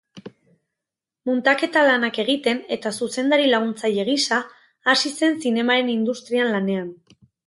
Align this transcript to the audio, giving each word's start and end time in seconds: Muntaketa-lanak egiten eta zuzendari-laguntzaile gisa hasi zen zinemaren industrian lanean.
Muntaketa-lanak 1.29 2.15
egiten 2.23 2.61
eta 2.75 2.91
zuzendari-laguntzaile 2.99 4.05
gisa 4.07 4.39
hasi 4.95 5.13
zen 5.21 5.37
zinemaren 5.45 5.93
industrian 5.97 6.51
lanean. 6.57 6.89